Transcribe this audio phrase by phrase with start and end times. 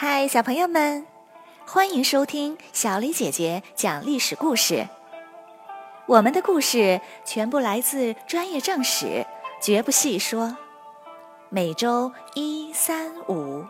[0.00, 1.04] 嗨，小朋友们，
[1.66, 4.86] 欢迎收听小李姐姐讲历史故事。
[6.06, 9.26] 我们的故事全部来自专业正史，
[9.60, 10.56] 绝不细说。
[11.48, 13.64] 每周一、三、五，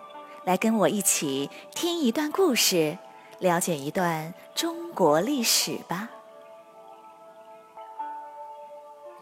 [0.45, 2.99] 来跟我一起听一段故事，
[3.39, 6.11] 了解一段中国历史吧。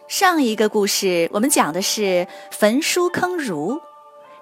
[0.09, 3.81] 上一个故事我们讲的是焚书坑儒，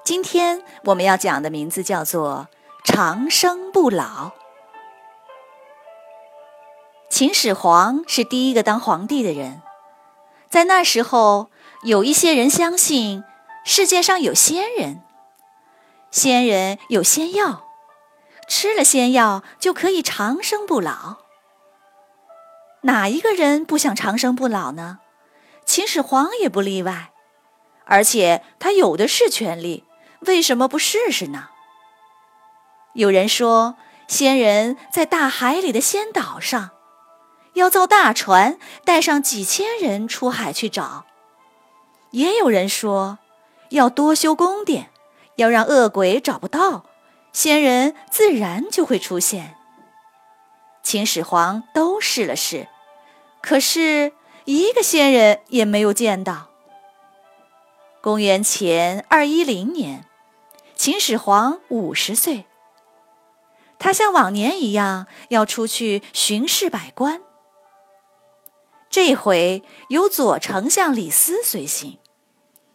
[0.04, 2.48] 今天我们要讲的名字叫做。
[2.84, 4.32] 长生不老。
[7.08, 9.62] 秦始皇是第一个当皇帝的人，
[10.50, 11.48] 在那时候，
[11.84, 13.24] 有一些人相信
[13.64, 15.02] 世界上有仙人，
[16.10, 17.64] 仙人有仙药，
[18.46, 21.16] 吃了仙药就可以长生不老。
[22.82, 24.98] 哪一个人不想长生不老呢？
[25.64, 27.12] 秦始皇也不例外，
[27.86, 29.84] 而且他有的是权利，
[30.26, 31.48] 为什么不试试呢？
[32.94, 36.70] 有人说，仙人在大海里的仙岛上，
[37.54, 41.04] 要造大船，带上几千人出海去找。
[42.10, 43.18] 也有人说，
[43.70, 44.90] 要多修宫殿，
[45.36, 46.84] 要让恶鬼找不到，
[47.32, 49.56] 仙人自然就会出现。
[50.82, 52.68] 秦始皇都试了试，
[53.42, 54.12] 可是
[54.44, 56.48] 一个仙人也没有见到。
[58.00, 60.04] 公元前二一零年，
[60.76, 62.44] 秦始皇五十岁。
[63.78, 67.20] 他像往年一样要出去巡视百官。
[68.88, 71.98] 这回有左丞相李斯随行，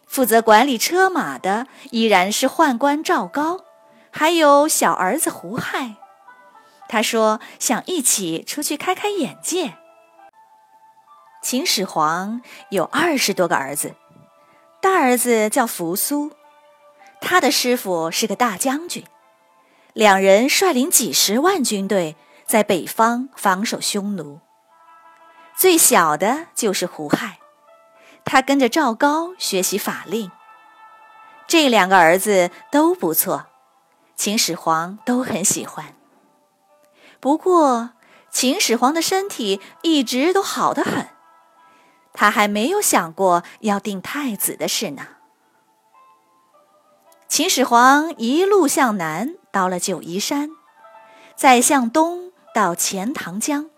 [0.05, 3.61] 负责管理车马的依然是宦官赵高，
[4.11, 5.95] 还有小儿子胡亥。
[6.87, 9.75] 他说想一起出去开开眼界。
[11.41, 13.95] 秦始皇有二十多个儿子，
[14.81, 16.31] 大儿子叫扶苏，
[17.21, 19.03] 他的师傅是个大将军。
[19.93, 22.15] 两人率领几十万军队
[22.45, 24.39] 在北方防守匈奴。
[25.57, 27.39] 最小的就是胡亥，
[28.23, 30.31] 他跟着赵高学习法令。
[31.47, 33.47] 这两个儿子都不错，
[34.15, 35.95] 秦始皇都很喜欢。
[37.19, 37.89] 不过，
[38.29, 41.09] 秦始皇的身体一直都好得很，
[42.13, 45.07] 他还没有想过要定太子的事呢。
[47.39, 49.35] 秦始皇一路向南。
[49.49, 50.49] 到了九嶷山，
[51.37, 53.69] 再向东到钱塘江，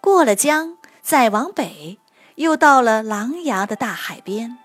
[0.00, 2.00] 过了江，再往北，
[2.34, 4.58] 又到了琅琊的大海边。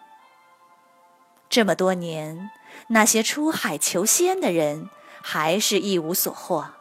[1.47, 2.49] 这么多年，
[2.87, 4.89] 那些出海求仙的人
[5.21, 6.71] 还是一无所获。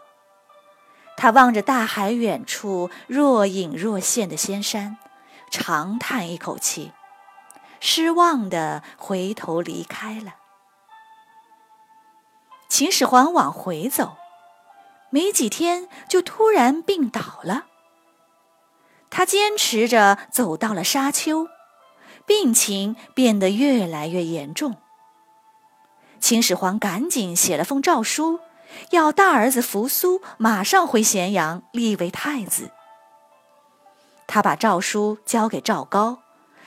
[1.18, 4.96] 他望着大海远处若隐若现的仙山，
[5.50, 6.92] 长叹一口气，
[7.80, 10.36] 失望地回头离开了。
[12.72, 14.16] 秦始皇往回走，
[15.10, 17.66] 没几天就突然病倒了。
[19.10, 21.48] 他坚持着走到了沙丘，
[22.24, 24.78] 病情变得越来越严重。
[26.18, 28.40] 秦始皇赶紧写了封诏书，
[28.92, 32.70] 要大儿子扶苏马上回咸阳立为太子。
[34.26, 36.22] 他把诏书交给赵高，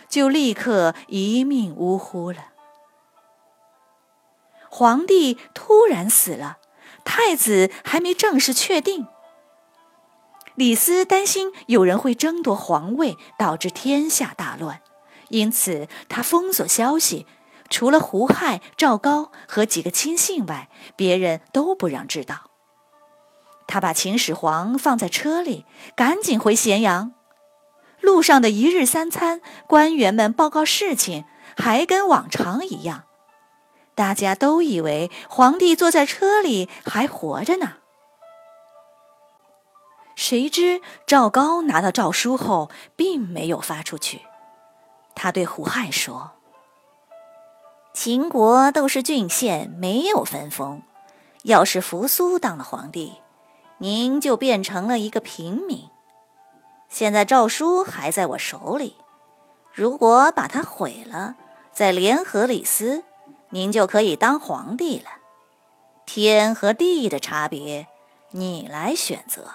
[0.07, 2.49] 就立刻一命呜呼了。
[4.77, 6.57] 皇帝突然死了，
[7.05, 9.07] 太子还没正式确定。
[10.55, 14.81] 李斯担心有人会争夺皇位，导致天下大乱，
[15.29, 17.25] 因此他封锁消息，
[17.69, 22.51] 除了胡亥、赵高和几个亲信外，别人都不让知道。
[23.67, 25.63] 他把秦始皇放在车里，
[25.95, 27.13] 赶紧回咸阳。
[28.01, 31.23] 路上的一日三餐，官员们报告事情，
[31.55, 33.05] 还跟往常一样。
[33.95, 37.77] 大家都以为皇帝坐在车里还活着呢，
[40.15, 44.21] 谁知赵高拿到诏书后，并没有发出去。
[45.15, 46.33] 他对胡亥说
[47.95, 50.81] ：“秦国都是郡县，没有分封。
[51.43, 53.21] 要是扶苏当了皇帝，
[53.77, 55.89] 您就变成了一个平民。
[56.89, 58.97] 现在诏书还在我手里，
[59.71, 61.35] 如果把它毁了，
[61.71, 63.05] 再联合李斯。”
[63.55, 65.09] 您就可以当皇帝了，
[66.05, 67.87] 天和地的差别，
[68.31, 69.49] 你来选择。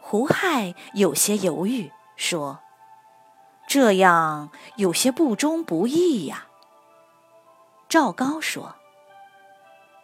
[0.00, 2.60] 胡亥有些犹豫，说
[3.66, 6.46] ：“这样有些不忠不义呀。”
[7.90, 8.76] 赵高说：“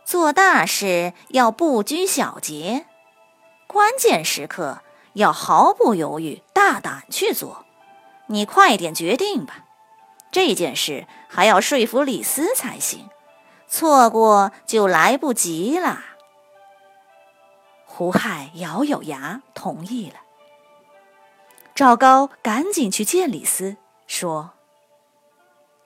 [0.05, 2.87] 做大事要不拘小节，
[3.69, 4.83] 关键时刻
[5.13, 7.65] 要毫不犹豫、大胆去做。
[8.27, 9.67] 你快点决定吧。”
[10.31, 13.09] 这件事还要说服李斯才行，
[13.67, 16.05] 错过就来不及了。
[17.87, 20.17] 胡亥咬咬牙同意了。
[21.75, 23.77] 赵高赶紧去见李斯，
[24.07, 24.51] 说：“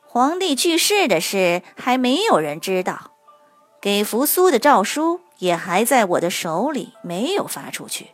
[0.07, 3.13] 皇帝去世的事还没有人知道，
[3.81, 8.13] 给扶苏的诏书也还在我的手里，没有发出去。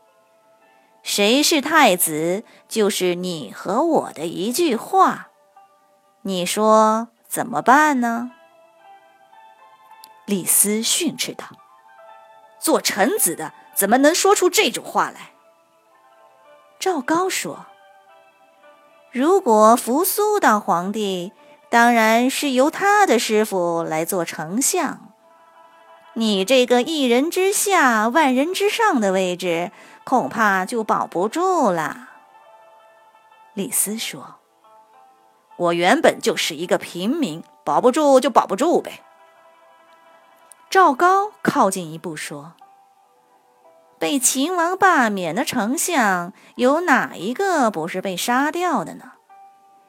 [1.02, 5.27] 谁是太子，就是你和我的一句话。
[6.28, 8.30] 你说怎么办呢？”
[10.26, 11.46] 李斯训斥道
[12.60, 15.30] ：“做臣子的怎么能说出这种话来？”
[16.78, 17.64] 赵高说
[19.10, 21.32] ：“如果扶苏当皇帝，
[21.70, 25.12] 当然是由他的师傅来做丞相。
[26.12, 29.72] 你这个一人之下、万人之上的位置，
[30.04, 32.10] 恐怕就保不住了。”
[33.54, 34.36] 李斯说
[35.58, 39.02] ：“我原本就是一个平民，保不住就保不住呗。”
[40.70, 42.54] 赵高靠近一步说
[43.98, 49.12] ：“被秦王罢免的丞相，有哪一个不是被杀掉的呢？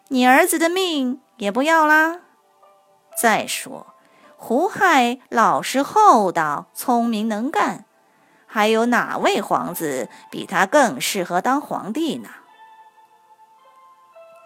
[0.08, 2.22] 你儿子的命也不要啦。
[3.16, 3.88] 再说，
[4.38, 7.86] 胡亥老实厚道、聪明能干，
[8.48, 12.30] 还有哪位皇子比他更适合当皇帝呢？”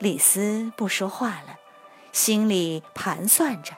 [0.03, 1.55] 李斯不说话了，
[2.11, 3.71] 心里盘算着。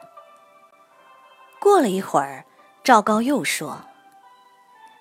[1.60, 2.46] 过了一会儿，
[2.84, 3.82] 赵高又说：“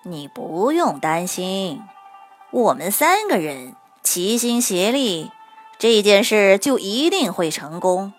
[0.05, 1.81] 你不用担心，
[2.51, 5.31] 我们三个人齐心协力，
[5.79, 8.13] 这件事就一定会成功。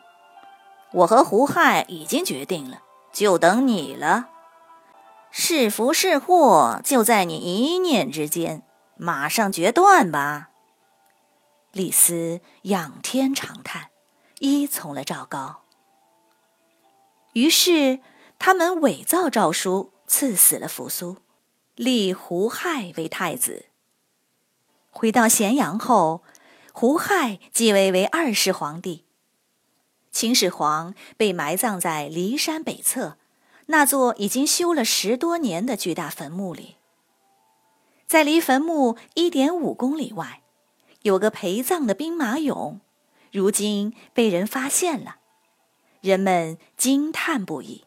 [0.92, 2.80] 我和胡亥已经决定了，
[3.12, 4.26] 就等你了。
[5.30, 8.64] 是福是祸，就在你一念之间，
[8.96, 10.48] 马上决断吧。”
[11.76, 13.90] 李斯仰天长叹，
[14.38, 15.64] 依从了赵高。
[17.34, 18.00] 于是。
[18.38, 21.16] 他们伪造诏书，赐死了扶苏，
[21.74, 23.64] 立胡亥为太子。
[24.90, 26.22] 回到咸阳后，
[26.72, 29.06] 胡亥继位为二世皇帝。
[30.12, 33.16] 秦始皇被埋葬在骊山北侧
[33.66, 36.76] 那座已经修了十多年的巨大坟墓里。
[38.06, 40.42] 在离坟墓一点五公里外，
[41.06, 42.80] 有个陪葬的兵马俑，
[43.30, 45.18] 如今被人发现了，
[46.00, 47.84] 人们惊叹不已。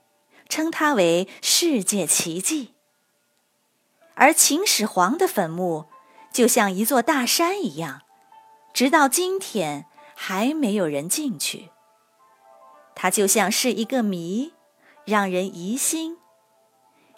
[0.48, 2.74] 称它为世界奇迹，
[4.16, 5.86] 而秦始皇的坟墓
[6.32, 8.04] 就像一座大山一样，
[8.74, 11.70] 直到今天还没有人进去。
[12.96, 14.54] 它就像是一个谜，
[15.04, 16.18] 让人疑心：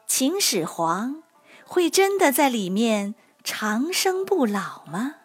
[0.07, 1.21] 秦始皇
[1.63, 3.13] 会真的在里面
[3.43, 5.17] 长生不老吗？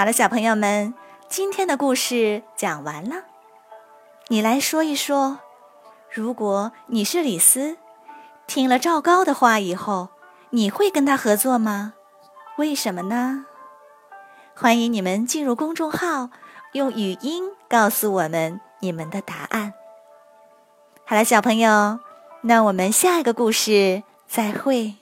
[0.00, 0.94] 好了，小朋友们，
[1.28, 3.16] 今天的故事讲完了。
[4.28, 5.40] 你来说一说，
[6.10, 7.76] 如果你是李斯，
[8.46, 10.08] 听了赵高的话以后，
[10.48, 11.92] 你会跟他合作吗？
[12.56, 13.44] 为什么呢？
[14.56, 16.30] 欢迎你们进入公众号，
[16.72, 19.74] 用语音告诉我们你们的答案。
[21.04, 22.00] 好了，小朋友，
[22.40, 24.94] 那我们下一个故事再会。